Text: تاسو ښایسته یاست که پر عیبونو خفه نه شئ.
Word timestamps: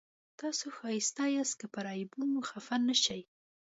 تاسو 0.39 0.65
ښایسته 0.77 1.23
یاست 1.35 1.55
که 1.59 1.67
پر 1.73 1.85
عیبونو 1.95 2.39
خفه 2.49 2.77
نه 2.87 2.95
شئ. 3.03 3.21